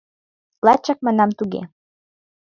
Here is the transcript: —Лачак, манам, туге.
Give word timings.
—Лачак, 0.65 0.99
манам, 1.05 1.29
туге. 1.37 1.61